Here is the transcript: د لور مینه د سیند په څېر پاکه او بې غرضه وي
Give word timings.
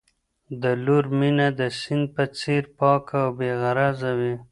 د 0.61 0.63
لور 0.85 1.03
مینه 1.19 1.47
د 1.59 1.61
سیند 1.79 2.05
په 2.15 2.23
څېر 2.37 2.63
پاکه 2.77 3.17
او 3.25 3.31
بې 3.37 3.51
غرضه 3.61 4.11
وي 4.19 4.35